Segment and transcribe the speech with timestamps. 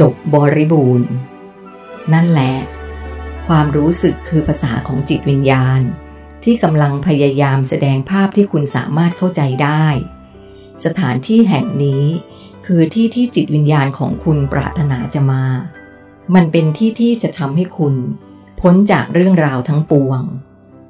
[0.00, 1.08] จบบริบูรณ์
[2.12, 2.54] นั่นแหละ
[3.46, 5.80] ความรู้สึกคือภาษาของจิตวิญญาณ
[6.44, 9.86] ที่กำลังพยายามแสดงภาพที่คุณสามารถเข้าใจได้
[10.84, 12.04] สถานที่แห่งนี้
[12.66, 15.44] คือที่ที่จิตวิญญาณของคุณปรารถนาจะมา
[16.34, 17.94] มันเป็นที่ที่จะทำให้คุณ
[18.60, 20.22] พ้นจากเรื่องราวทั้งปวง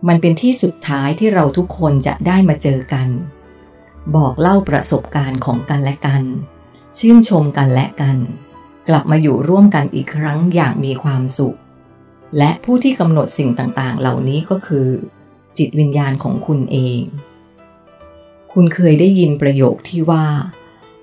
[0.09, 3.09] มันเป็นที่สุดท้ายที่เราทุกคนจะได้มาเจอกัน
[4.17, 6.23] บอกเล่าประสบการณ์ของกันและกัน
[6.99, 8.17] ชื่นชมกันและกัน
[8.89, 11.59] กลับมาอยู่ร่วมกันอีกครั้งอย่างมีความสุข
[12.39, 14.89] และผู้ที่กำหนดสิ่งต่างๆ เหล่านี้ก็คือ
[15.59, 17.03] จิตวิญญาณของคุณเอง
[18.53, 20.27] คุณเคยได้ยินประโยคที่ว่า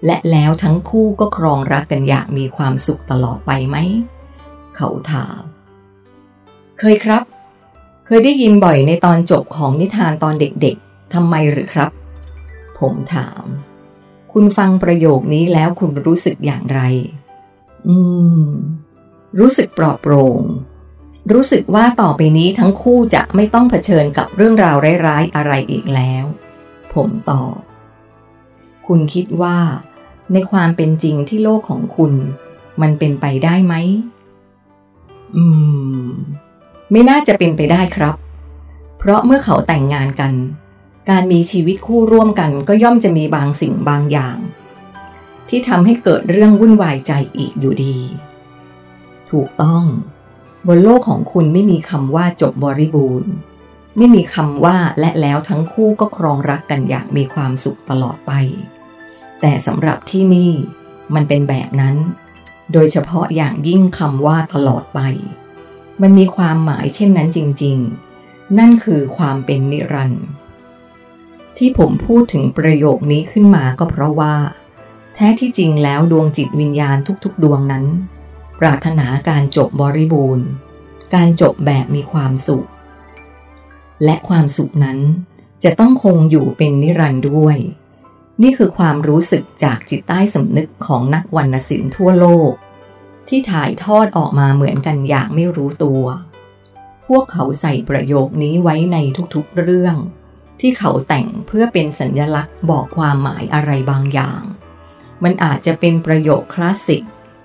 [0.05, 3.77] และแล้วทั้งคู่ก็ครองรักกันอย่างมีความสุขตลอดไปไหม
[4.75, 5.41] เขาถาม
[6.79, 7.23] เคยครับ
[8.05, 11.89] เคยได้ยินบ่อยในตอนจบของนิทานตอนเด็กๆทำไมหรือครับ
[12.79, 13.43] ผมถาม
[14.31, 16.81] คุณฟังประโยคนี้แล้วคุณรู้สึกอย่างไร
[17.87, 17.97] อื
[18.43, 18.47] ม
[19.39, 20.41] รู้สึกปลอดโปร่ง
[21.33, 24.75] รู้สึกว่าต่อไปนี้ทั้งคู่จะไม่ต้องเผชิญกับเรื่องราว
[25.07, 26.25] ร้ายๆอะไรอีกแล้ว
[26.93, 27.55] ผมตอบ
[28.87, 29.57] คุณคิดว่า
[30.33, 32.13] ในความเป็นจริงที่โลกของคุณ
[32.81, 33.73] มันเป็นไปได้ไหม
[35.35, 35.45] อื
[36.05, 36.07] ม
[36.91, 38.15] ไม่น่าจะเป็นไปได้ครับ
[38.99, 40.33] เพราะเมื่อเขาแต่งงานกัน
[41.09, 44.37] การมีชีวิตคู่ร่วมกันก็ย่อมจะมีบางสิ่งบางอย่าง
[45.53, 47.97] ที่ทำให้เกิดเรื่องวุ่นวายใจอีกอยู่ดี
[49.31, 49.83] ถูกต้อง
[50.67, 53.31] บนโลกของคุณไม่มีคำว่าจบบริบูรณ์
[53.97, 58.31] ไม่มีคำว่าและแล้วทั้งคู่ก็ครองรักกันอย่างมีความสุขตลอดไป
[59.41, 60.51] แต่สำหรับที่นี่
[61.13, 61.95] มันเป็นแบบนั้น
[62.73, 64.99] โดยเฉพาะอย่างยิ่งคำว่าตลอดไป
[66.01, 67.77] มันมีความหมายเช่นนั้นจริง
[68.17, 70.25] ๆ นั่นคือความเป็นนิรันดร์
[71.57, 74.33] ที่ผมพูดถึงประโยคนี้ขึ้นมาก็เพราะว่า
[75.21, 77.85] ท้ที่จริงแล้วดวงจิตวิญญาณทุกๆ ดวงนั้น
[78.59, 80.47] ปรารถนาการจบบริบูรณ์
[81.13, 82.67] การจบแบบมีความสุข
[84.03, 84.99] และความสุขนั้น
[85.63, 87.57] จะต้องคงอยู่เป็นนิรันดร์ด้วย
[88.41, 92.51] นี่คือความรู้สึกจากจิตใต้สำนึกของนักวรรณศิลป์ทั่วโลก
[93.27, 96.03] ที่ถ่ายทอดออกมาเหมือนกันอย่างไม่รู้ตัว
[97.07, 98.97] พวกเขาใส่ประโยคนี้ไว้ใน
[99.35, 99.95] ทุกๆเรื่อง
[100.59, 104.41] ที่เขาแต่งเพื่อเป็นสัญญลักษณ์บอกความหมายอะไรบางอย่าง
[105.23, 107.03] มันอาจจะเป็นประโยคคลาสสิก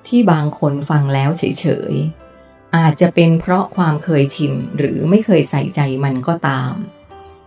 [0.09, 6.75] ที่บางคนฟังแล้วเฉยๆ อาจจะเป็นเพราะความเคยชินหรือไม่เคยใส่ใจมันก็ตาม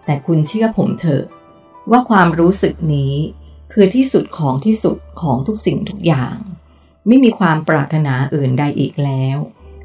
[0.06, 1.25] แต่คุณเชื่อผมเถอะ
[1.91, 3.13] ว่าความรู้สึกนี้
[3.73, 6.38] คือที่สุดของที่สุดของทุกสิ่งทุกอย่าง
[7.07, 9.38] ไม่มีความปรารถนาอื่นใดอีกแล้ว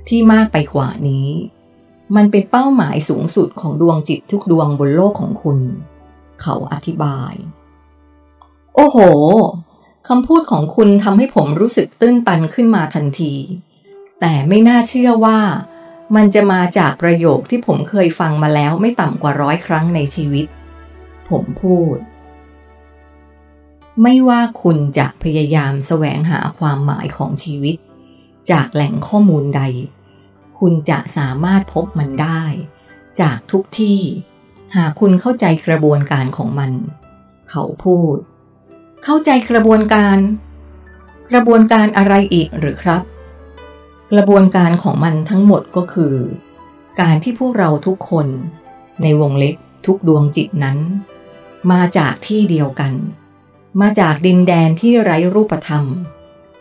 [0.09, 1.29] ที่มากไปกว่านี้
[2.17, 5.59] มันเป็นเป้าหมายสูงสุดของดวงจิตทุกดวงบนโลกของคุณ
[6.43, 7.33] เขาอธิบาย
[8.75, 8.97] โอ้โห
[10.09, 13.35] คำพูดของคุณทำให้ผมรู้สึกตื้นตันขึ้นมาทันที
[14.21, 15.39] แต่ไม่น่าเชื่อว่า
[16.17, 20.47] มันจะมาจากประโยคที่ผมเคยฟังมาแล้วไม่ต่ำกว่าร้อยครั้งในชีวิต
[21.31, 21.97] ผมพูด
[24.03, 27.77] ไม่ว่าคุณจะพยายามแสวงหาความหมายของชีวิต
[28.51, 29.63] จากแหล่งข้อมูลใด
[30.59, 32.43] คุณจะสามารถพบมันได้
[33.21, 34.01] จากทุกที่
[34.77, 36.73] หากคุณเข้าใจกระบวนการของมัน
[37.51, 38.17] เขาพูด
[39.07, 40.19] เข้าใจกระบวนการ
[41.31, 43.03] กระบวนการอะไรอีกหรือครับ
[44.13, 46.15] กระบวนการของมันทั้งหมดก็คือ
[47.01, 48.27] การที่พวกเราทุกคน
[49.03, 49.57] ในวงเล็บ
[49.87, 50.79] ทุกดวงจิตนั้น
[51.73, 52.93] มาจากที่เดียวกัน
[53.81, 55.85] มาจากดินแดนที่ไร้รูปธรรม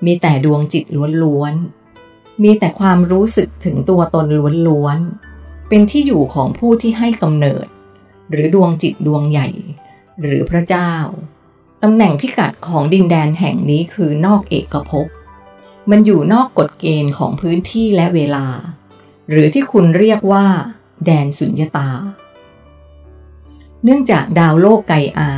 [0.05, 0.85] มีแต่ดวงจิต
[1.23, 4.25] ล้วนๆ มีแต่ความรู้สึกถึงตัวตน
[4.67, 7.67] ล้วนๆ เป็นที่อยู่ของผู้ที่ให้กำเนิด
[8.29, 9.47] หรือดวงจิตดวงใหญ่
[10.21, 10.93] หรือพระเจ้า
[11.85, 15.07] ตำแหน่งพิกัดของดินแดนแห่งนี้คือนอกเอกภพ
[15.89, 18.45] มันอยู่นอกกฎเกณฑ์ของพื้นที่และเวลา
[19.29, 20.45] หรือที่คุณเรียกว่า
[21.05, 21.89] แดนสุญญตา
[23.83, 25.31] เนื่องจากดาวโลกไกอา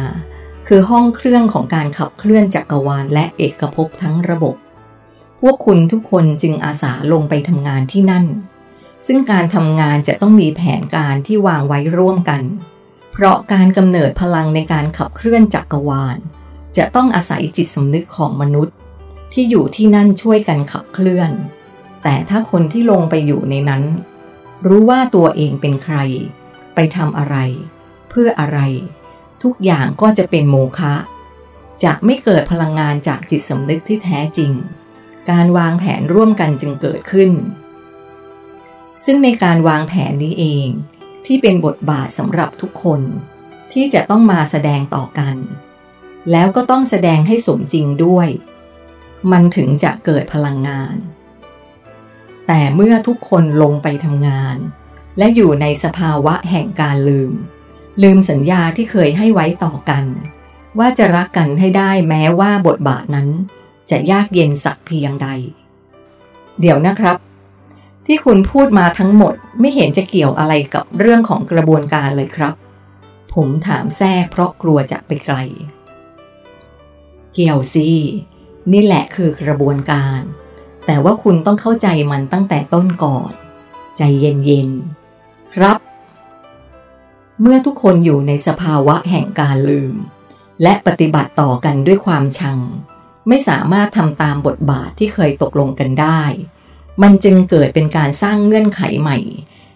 [0.67, 4.55] คือห้องเครื่องของการขับเคลื่อนจักรวาลและเอกภพทั้งระบบ
[5.41, 8.25] พวกคุณทุกคนจึงอาสาลงไปทำงานที่นั่น
[9.07, 12.41] ซึ่งการทำงานจะต้องมีแผนการที่วางไว้ร่วมกัน
[13.17, 16.17] เพราะการกำเนิดพลังในการขับเคลื่อนจักรวาล
[16.77, 18.75] จะต้องอาศัยจิตสำนึกของมนุษย์
[19.33, 21.31] ที่อยู่ที่นั่นช่วยกันขับเคลื่อน
[22.03, 23.83] แต่ถ้าคนที่ลงไปอยู่ในนั้น
[24.67, 25.97] รู้ว่าตัวเองเป็นใคร
[26.73, 27.35] ไปทำอะไร
[28.09, 28.59] เพื่ออะไร
[29.43, 30.95] ทุกอย่างก็จะเป็นโมฆะ
[31.83, 34.51] จะไม่เกิดพลังงานจากจิตสำนึกที่แท้จริง
[35.31, 37.31] การวางแผนร่วมกันจึงเกิดขึ้น
[39.03, 40.67] ซึ่งในการวางแผนนี้เอง
[41.25, 43.01] ที่เป็นบทบาทสำหรับทุกคน
[43.73, 45.35] ที่จะต้องมาแสดงต่อกัน
[46.31, 48.27] แล้วก็ต้องแสดงให้สมจริงด้วย
[49.31, 50.95] มันถึงจะเกิดพลังงาน
[52.47, 54.57] แต่เมื่อทุกคนลงไปทำงาน
[55.17, 57.31] และอยู่ในสภาวะแห่งการลืม
[58.03, 60.05] ลืมสัญญาที่เคยให้ไว้ต่อกัน
[60.79, 63.29] ว่าจะรักกันให้ได้แม้ว่าบทบาทนั้น
[63.89, 65.27] จะยากเย็นสักเพียงใด
[66.59, 67.17] เดี๋ยวนะครับ
[68.05, 72.53] ที่คุณพูดมาทั้งหมดไม่เห็นจะเกี่ยวอะไรกับเรื่องของกระบวนการเลยครับ
[73.33, 75.37] ผมถามแทรกเพราะกลัวจะไปไกล
[77.33, 77.89] เกี่ยวสิ
[78.71, 80.21] นี่แหละคือกระบวนการ
[80.85, 83.31] แต่ว่าคุณต้องเข้าใจมันตั้งแต่ต้นก่อน
[83.97, 85.77] ใจเย็นๆ ครับ
[87.41, 89.95] เมื่อทุกคนอยู่ในสภาวะแห่งการลืม
[90.63, 92.59] และปฏิบัติต่อกันด้วยความชัง
[93.27, 96.21] ไม่สามารถทำตามบทบาทที่เคยตกลงกันได้
[97.01, 99.17] มันจึงเกิดเป็นการสร้างเงื่อนไขใหม่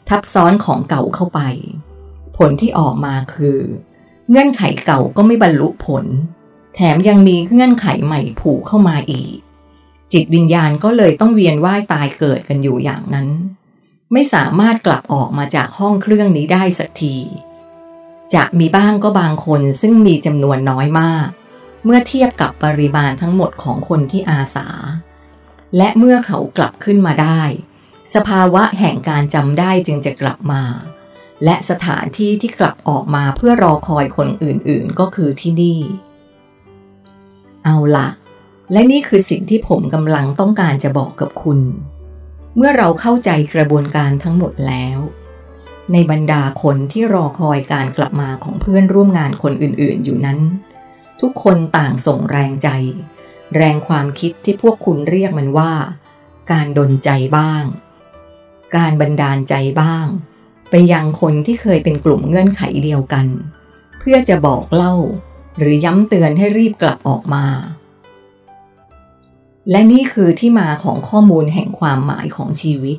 [0.10, 1.40] ทับซ้อนของเก่าเข้าไป
[2.38, 3.60] ผลที่ออกมาคือ
[4.30, 6.06] เงื่อนไขเก่าก็ไม่บรรลุผล
[6.76, 9.38] แถมยังมีเงื่อนไขใหม่ผูกเข้ามาอีก
[10.14, 13.28] จิตวิญญาณก็เลยต้องเวียนว่ายตายเกิดกันอยู่อย่างนั้น
[14.14, 17.16] ไม่สามารถกลับออกมาจากห้องเครื่องนี้ได้สักที
[18.34, 21.28] จะมีบ้างก็บางคนซึ่งมีจำนวนน้อยมาก
[21.86, 24.68] เมื่อเทียบกับปริมาณทั้งหมดของคนที่อาสา
[25.78, 27.42] และเมื่อเขากลับขึ้นมาได้
[28.14, 30.64] สภาวะแห่งการจำได้จึงจะกลับมา
[31.44, 35.80] และสถานที่ที่กลับออกมาเพื่อรอคอยคนอื่นๆก็คือที่นี่
[37.66, 38.08] เอาละ
[38.72, 41.60] และนี่คือสิ่งที่ผมกำลังต้องการจะบอกกับคุณ
[42.56, 45.00] เมื่อเราเข้าใจกระบวนการทั้งหมดแล้ว
[45.92, 50.40] ในบรรดาคนที่รอคอยการกลับมาของเพื่อนร่วมงานคนอื่นๆอยู่นั้น
[51.22, 52.70] ทุกคนต่างส่งแรงใจ
[53.56, 55.74] แรงความคิดที่พวกคุณเรียกมันว่า
[56.52, 57.64] การดนใจบ้าง
[58.76, 60.08] การบันดาลใจบ้าง
[60.70, 63.28] ไปยังคนที่เคยเป็นกลุ่มเงื่อนไขเดียวกัน
[64.00, 64.96] เพื่อจะบอกเล่า
[65.58, 67.46] หรือย้ำเตือนให้รีบกลับออกมา
[69.70, 72.98] และนี่คือที่มาของข้อมูลแห่งความหมายของชีวิต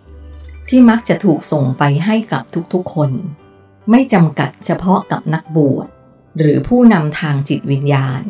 [0.69, 2.43] ที่มักจะถูกส่งไปให้กับ
[2.73, 3.11] ทุกๆคน
[3.91, 5.89] ไม่จำกัดเฉพาะกับนักบวช
[6.39, 8.23] หรือผู้นำทางจิตวิญญาณ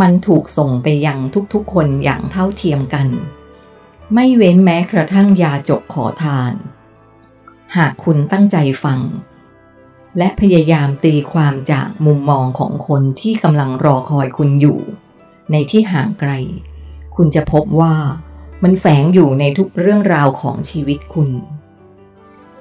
[0.00, 1.18] มันถูกส่งไปยัง
[1.52, 3.08] ทุกๆคนอย่างเท่าเทียมกัน
[4.14, 6.52] ไม่เว้นแม้กระทั่งยาจกขอทาน
[7.76, 9.00] หากคุณตั้งใจฟัง
[10.18, 14.80] และพยายามตีความจากมุมมองของคนที่กำลังรอคอยคุณอยู่
[15.52, 16.32] ในที่ห่างไกล
[17.16, 17.94] คุณจะพบว่า
[18.62, 21.30] มันแฝงอยู่ในทุกเรื่องราวของชีวิตคุณ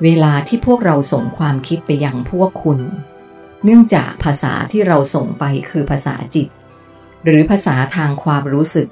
[0.04, 2.80] เวลาที่พวกเราส่งความคิดไปยังพวกคุณ
[3.64, 6.48] เนื่องจากภาษาที่เราส่งไปคือภาษาจิต
[7.28, 8.88] หรือภาษาทางความรู้สึก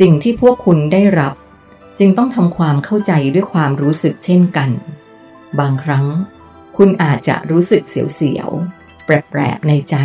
[0.00, 1.34] สิ่งที่พวกคุณได้รับ
[1.98, 4.70] จึงต้องทำความเข้าใจด้วยความรู้สึกเช่นกัน
[5.58, 6.06] บางครั้ง
[6.76, 9.96] คุณอาจจะรู้สึกเสียวๆ แปลกๆในใจ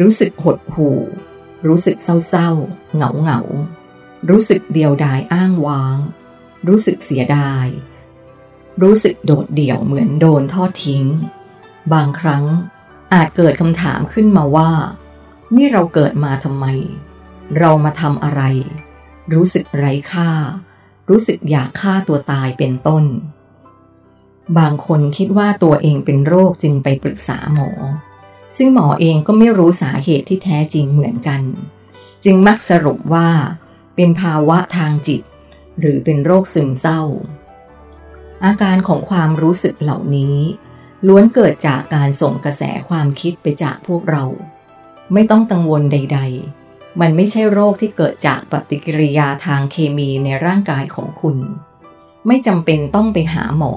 [0.00, 1.00] รู้สึกหดหู่
[1.66, 1.96] รู้สึก
[2.28, 5.98] เศร้าๆ เหงาๆ รู้สึกเดียวดายอ้างว้าง
[6.68, 7.66] รู้สึกเสียดาย
[8.82, 11.04] รู้สึกโดดเดี่ยวเหมือนโดนทอดทิ้ง
[11.92, 12.44] บางครั้ง
[13.12, 14.70] อาจเกิดคำถามขึ้นมาว่า
[15.54, 16.66] นี่เราเกิดมาทำไม
[17.58, 18.42] เรามาทำอะไร
[19.34, 20.30] รู้สึกไร้ค่า
[21.08, 23.04] รู้สึกอยากฆ่าตัวตายเป็นต้น
[24.58, 27.70] บางคนคิดว่าตัวเองเป็นโรคจึงไปปรึกษาหมอ
[28.56, 31.42] ซึ่งหมอเองก็ไม่รู้สาเหตุที่แท้จริงเหมือนกัน
[32.24, 33.28] จึงมักสรุปว่า
[33.96, 35.22] เป็นภาวะทางจิต
[35.80, 37.02] หรือเป็นโรคซึมเศร้า
[38.44, 40.36] อาการของความรู้สึกเหล่านี้
[41.06, 44.24] ล้วนเกิดจากการส่งกระแสความคิดไปจากพวกเรา
[45.14, 46.20] ไม่ต้องกังวลใด
[46.58, 51.36] ๆ มันไม่ใช่โรคที่เกิดจากปฏิกิริยาทางเคมีในร่างกายของคุณ
[52.26, 53.74] ไม่จำเป็นต้องไปหาหมอ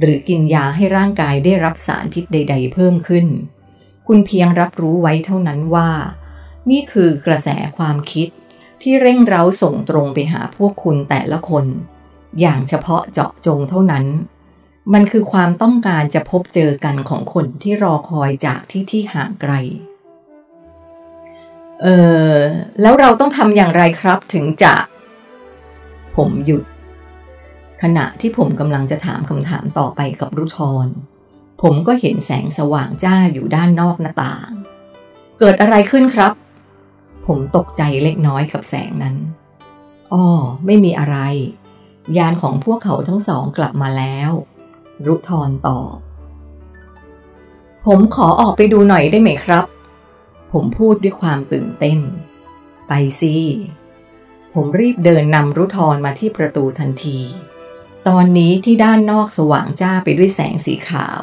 [0.00, 3.26] หรือกินยาให้ร่างกายได้รับสารพิษใด ๆ เพิ่มขึ้น
[4.06, 5.90] คุณเพียงรับรู้ไว้เท่านั้นว่า
[6.70, 8.28] นี่คือกระแสความคิด
[8.82, 11.66] ที่เร่งเร้าส่งตรงไปหาพวกคุณแต่ละคน
[12.40, 14.04] อย่างเฉพาะเจาะจงเท่านั้น
[14.92, 19.52] มันคือความต้องการจะพบเจอกันของคนที่รอคอยจากที่ที่ห่างไกล
[21.84, 21.88] เอ
[22.32, 22.34] อ
[22.80, 24.74] แล้วเราต้องทำอย่างไรครับถึงจะ
[26.16, 26.64] ผมหยุด
[27.82, 30.86] ขณะที่ผมกำลังจะถามคำถามต่อไปกับรุทร
[31.62, 34.50] ผมก็เห็นแสงสว่างจ้าอยู่ด้านนอกหน้าต่าง
[35.38, 36.32] เกิดอะไรขึ้นครับ
[37.26, 39.16] ผมตกใจเล็กน้อยกับแสงนั้น
[40.12, 40.24] อ้อ
[40.66, 41.16] ไม่มีอะไร
[42.16, 44.30] ยานของพวกเขาทั้งสองกลับมาแล้ว
[45.06, 45.96] รุทรตอบ
[47.86, 49.64] ผมขอออกไปดูหน่อยได้ไหมครับ
[50.54, 51.98] ผมพูดด้วยความตื่นเต้น
[52.88, 53.36] ไปสิ
[54.54, 57.18] ผมรีบเดินนำรุทรมาที่ประตูทันที
[58.08, 61.22] ตอนนี้ที่ด้านนอกสว่างจ้าไปด้วยแสงสีขาว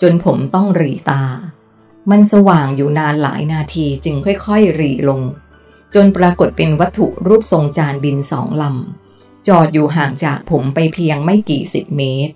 [0.00, 1.24] จนผมต้องรีตา
[2.10, 5.22] มันสว่างอยู่นานหลายนาทีจึงค่อยๆรีลง
[5.94, 12.34] จนปรากฏเป็นวัตถุรูปทรงจานบินสองลำ จอดอยู่ห่างจากผมไปเพียงไม่กี่สิบเมตร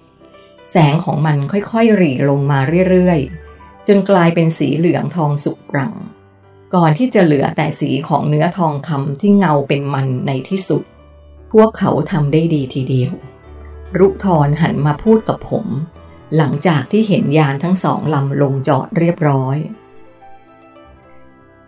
[0.71, 2.59] แสงของมันค่อยๆหรีลงมา
[2.91, 5.95] เรื่อยๆ จนกลายเป็นสีเหลืองทองสุกรัง
[6.75, 10.83] ก่อนที่จะเหลือแต่สีของเนื้อทองคำที่เงาเป็นมันในที่สุด
[11.53, 13.13] พวกเขาทำได้ดีทีเดียว
[13.99, 15.67] รุทรหันมาพูดกับผม
[16.37, 19.57] หลังจากที่เห็นยานทั้งสองลำลงจอดเรียบร้อย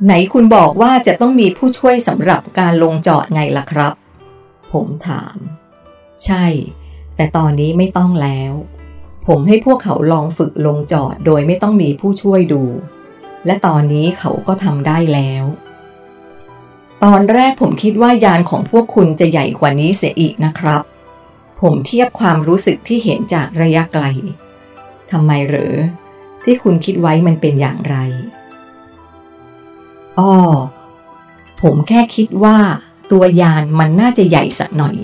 [0.05, 3.93] ไหนคุณบอกว่าจะต้องมีผู้ช่วยสำหรับการลงจอดไงล่ะครับ
[4.73, 5.37] ผมถาม
[6.25, 6.47] ใช่
[7.17, 8.53] แต่ตอนนี้ไม่ต้องแล้ว
[9.27, 12.63] ผมให้พวกเขาลองฝึกลงจอดโดยไม่ต้องมีผู้ช่วยดู
[13.47, 15.45] และตอนนี้เขาก็ทำได้แล้ว
[17.05, 20.83] ตอนแรกผมคิดว่ายานของพวกคุณจะใหญ่กว่านี้เสียอีกนะครับ
[21.61, 24.05] ผมเทียบความรู้สึกที่เห็นจากระยะไกล
[25.11, 25.75] ทำไมหรือ
[26.45, 27.97] ที่คุณคิดไว้มันเป็นอย่างไร
[30.19, 30.35] อ้อ
[31.63, 32.59] ผมแค่คิดว่า
[33.11, 34.97] ตัวยานมันน่าจะใหญ่สักหน่อย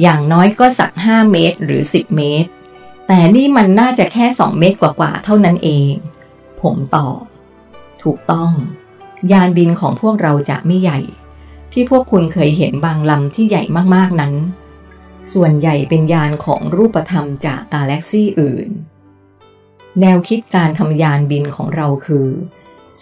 [0.00, 2.50] อย่างน้อยก็สักห้าเมตรหรือสิบเมตร
[3.06, 5.92] แต่นี่มันน่าจะแค่สองเมตรกว่าๆเท่านั้นเอง
[6.62, 7.20] ผมตอบ
[8.02, 8.50] ถูกต้อง
[9.32, 10.98] ยานบินของพวกเราจะไม่ใหญ่
[11.72, 13.62] ที่พวกคุณเคยเห็นบางลำที่ใหญ่
[13.94, 14.34] มากๆนั้น
[15.32, 18.68] ส่วนใหญ่เป็นยานของรูปธรรมจากกาแล็กซี่อื่น
[20.00, 22.28] แนวคิดการทำยานบินของเราคือ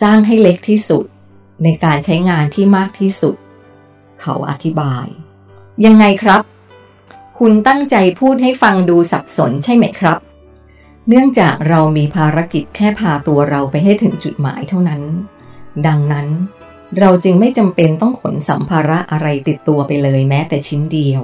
[0.01, 1.05] สร้างให้เล็กที่สุด
[1.63, 3.37] ในการใช้งานที่มากที่สุด
[4.21, 5.07] เขาอธิบาย
[5.87, 6.41] ยังไงครับ
[7.39, 10.19] คุณตั้งใจพูดให้ฟังดูสับสนใช่ไหมครับ
[11.09, 15.03] เนื่องจากเรามีภารกิจแค่พาตัวเราไปให้ถึงจุดหมายเท่านั้น
[15.87, 16.29] ดังนั้น
[16.99, 21.23] เราจึงไม่จำเป็นต้องขนสัมภาระอะไรติดตัวไปเลยแม้แต่ชิ้นเดียว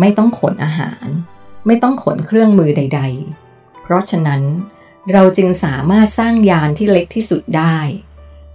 [0.00, 1.06] ไม่ต้องขนอาหาร
[1.66, 3.00] ไม่ต้องขนเครื่องมือใด
[3.42, 4.42] ๆ เพราะฉะนั้น
[5.12, 7.76] เราจึงสามารถสร้างยานที่เล็กที่สุดได้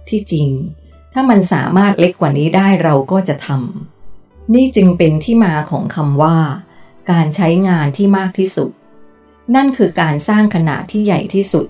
[0.08, 0.48] ที่จริง
[1.12, 6.36] ถ้ามันสามารถเล็กกว่านี้ได้เราก็จะทำนี่จึงเป็นที่มาของคำว่า
[7.10, 8.70] การใช้งานที่มากที่สุด
[9.54, 11.66] นั่นคือการสร้างขนาดที่ใหญ่ที่สุด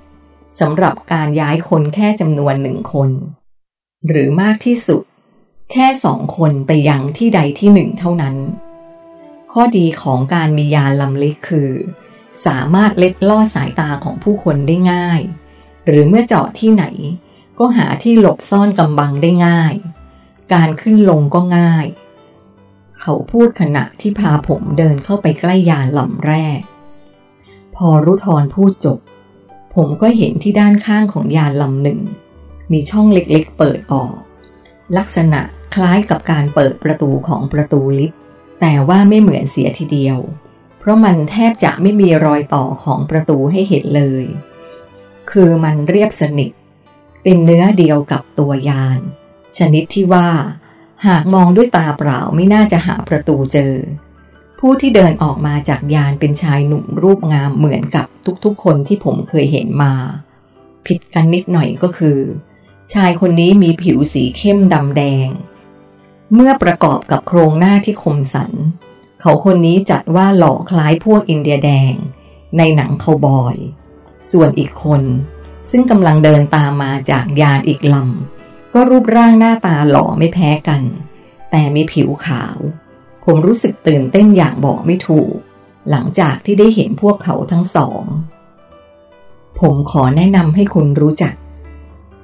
[0.61, 3.11] สำหรับการย้ายคนแค่จำนวนหนึ่งคน
[4.09, 5.03] หรือมากที่สุด
[5.73, 8.37] แค่สองคนไปยังที่ใดที่หนึ่งเท่านั้น
[9.53, 11.71] ข้อดีของการมียานลำเล็กคือ
[12.47, 15.21] สามารถเล็ดล่อสายตาของผู้คนได้ง่าย
[15.87, 16.85] หรือเมื่อจอดที่ไหน
[17.59, 19.75] ก็หาที่หลบซ่อนกำบังได้ง่าย
[20.53, 21.87] การขึ้นลงก็ง่าย
[23.01, 26.61] เขาพูดขณะที่พาผมเดินเข้าไปใกล้ยานลำแรก
[27.77, 28.99] พอรุทรพูดจบ
[29.75, 32.01] ผมก็เห็นที่ด้านข้างของยานลำหนึ่ง
[32.73, 34.15] มีช่องเล็กๆเปิดออก
[34.97, 35.41] ลักษณะ
[35.75, 38.19] คล้ายกับการเปิดประตูของประตูลิฟต์
[38.61, 40.19] แต่ว่าไม่เหมือนเสียทีเดียว
[40.79, 44.25] เพราะมันแทบจะไม่มีรอยต่อของประตูให้เห็นเลย
[45.31, 46.53] คือมันเรียบสนิท
[47.23, 49.01] เป็นเนื้อเดียวกับตัวยาน
[49.59, 50.29] ชนิดที่ว่า
[51.07, 53.75] หากมองด้วยตาเปล่าไม่น่าจะหาประตูเจอ
[54.65, 58.07] ผู้ที่เดินออกมาจากยานเป็นชายหนุ่มรูปงามเหมือนกับ
[58.45, 59.95] ทุกๆ คนที่ผมเคยเห็นมา
[60.87, 62.19] ผิดกันนิดหน่อยก็คือ
[62.93, 65.29] ชายคนนี้มีผิวสีเข้มดำแดง
[66.35, 68.53] เมื่อประกอบกับโครงหน้าที่คมสัน
[69.21, 71.95] เขาคนนี้จัดว่าหล่อคล้ายพวกอินเดียแดง
[72.59, 73.57] ในหนังคาวบอย
[74.31, 75.03] ส่วนอีกคน
[75.71, 80.83] ซึ่งกำลังเดินตามมาจากยานอีกลำก็รูปร่างหน้าตาหล่อไม่แพ้กัน
[81.51, 82.59] แต่มีผิวขาว
[83.25, 85.35] ผมรู้สึกตื่นเต้นอย่างบอกไม่ถูก
[85.91, 88.03] หลังจากที่ได้เห็นพวกเขาทั้งสอง
[89.61, 91.35] ผมขอแนะนำให้คุณรู้จัก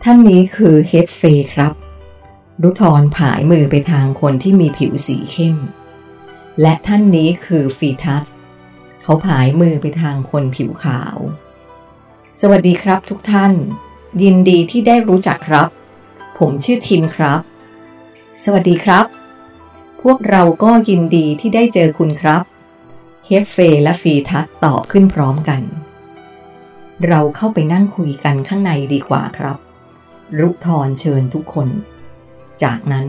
[0.03, 1.73] ท่านนี้คือเฮดเฟย์ครับ
[2.63, 5.57] รุทรผายมือไปทางคนที่มีผิวสีเข้ม
[6.61, 8.27] และท่านนี้คือฟีทัส
[9.03, 11.17] เขาผายมือไปทางคนผิวขาว
[12.41, 13.53] สวัสดีครับทุกท่าน
[14.23, 15.69] ยินดีที่ได้รู้จักครับ
[16.39, 17.41] ผมชื่อทิมครับ
[18.43, 19.28] สวัสดีครับ
[20.03, 22.43] พวกเราก็ยินดีที่ได้เจอคุณครับ
[23.27, 25.63] เฮฟเฟและฟีทัสตอบขึ้นพร้อมกัน
[27.07, 29.59] เราเข้าไปนั่งคุยกันข้างในดีกว่าครับ
[30.39, 31.69] รุทรเชิญทุกคน
[32.63, 33.09] จากนั้น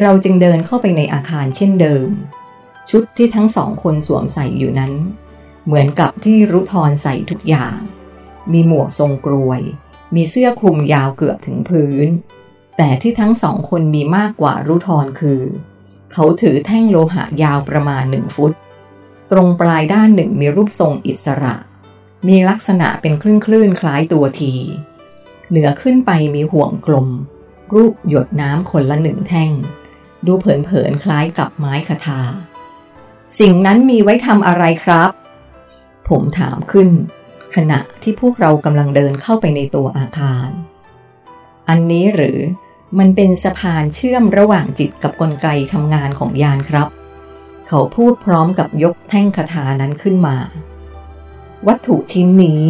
[0.00, 2.08] เราจึงเดินเข้าไปในอาคารเช่นเดิม
[2.90, 4.92] ชุดที่ทั้งสองคนสวมใส่อยู่นั้น
[5.64, 7.76] เหมือนกับที่รุทรใส่ทุกอย่าง
[8.52, 9.60] มีหมวกทรงกรวย
[10.14, 12.06] มีเสื้อคลุมยาวเกือบถึงพื้น
[12.76, 15.42] แต่ที่ทั้งสองคนมีมากกว่ารุทรคือ
[16.14, 18.52] เขาถือแท่งโลหะยาวประมาณหนึ่งฟุต
[19.30, 21.54] ตรงปลายด้านหนึ่งมีรูปทรงอิสระ
[22.28, 24.52] มีลักษณะเป็นคลื่นคลื่นคล้ายตัวที
[25.50, 27.08] เหนือขึ้นไปมีห่วงกลม
[27.74, 29.50] รูปหยดน้ำคนละหนึ่งแท่ง
[30.26, 32.22] ดูเผินๆคล้ายกับไม้คทา
[33.38, 35.10] สิ่งนั้นมีไว้ทำอะไรครับ
[36.08, 36.88] ผมถามขึ้น
[37.54, 40.48] ขณะที่พวกเรากำลังเดินเข้าไปในตัวอาคาร
[41.68, 42.38] อันนี้หรือ
[42.98, 46.88] มันเป็นสะพานเชื่อมระหว่างจิตกับกลไกทำงานของยานครับ
[47.68, 50.36] เขาพูดพร้อมกับยกแท่งคาถานั้นขึ้นมา
[51.66, 52.64] วัตถุชิ้นนี้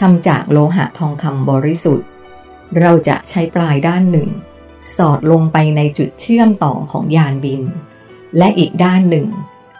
[0.00, 2.08] ทำจากโลหะทองคำบริสุทธิ์
[2.78, 4.28] เราจะใช้ปลายด้านหนึ่ง
[4.96, 7.62] สอดลงไปในจุดเชื่อมต่อของยานบิน
[8.38, 9.26] และอีกด้านหนึ่ง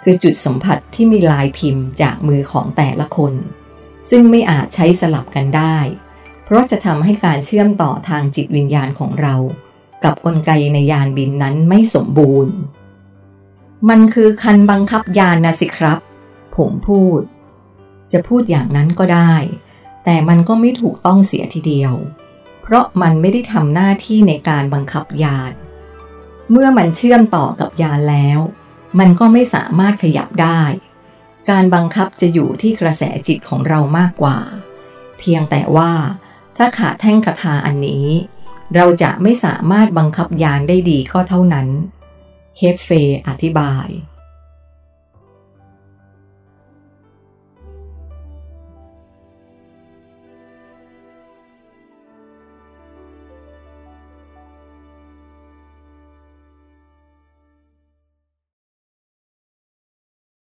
[0.02, 3.34] คือจุดสัมผัสที่มีลายพิมพ์จากมือของแต่ละคน
[4.10, 5.76] ซึ่งไม่อาจใช้สลับกันได้
[6.44, 9.34] เพราะจะทำให้การเชื่อมต่อทางจิตวิญญาณของเรา
[10.04, 12.54] กับกลไกในยานบินนั้นไม่สมบูรณ์
[13.88, 15.98] มันคือคันบังคับยานนะสิครับ
[16.56, 17.20] ผมพูด
[18.12, 19.34] จะพูดอย่างนั้นก็ได้
[20.04, 21.94] แต่มันก็ไม่ถูกต้องเสียทีเดียว
[22.62, 25.52] เพราะมันไม่ได้ทำหน้าที่ในการบังคับยาน
[26.50, 28.40] เมื่อมันเชื่อมต่อกับยานแล้ว
[28.98, 30.62] มันก็ไม่สามารถขยับได้
[31.50, 34.38] การบังคับจะอยู่ที่กระแสจิตของเรามากกว่า
[35.18, 35.92] เพียงแต่ว่า
[36.56, 38.06] ถ้าขาดแท่งคาถาอันนี้
[38.74, 41.68] เราจะไม่สามารถบังคับยานได้ดีก็เท่านั้น
[42.58, 42.88] เฮฟเฟ
[43.28, 43.86] อธิบาย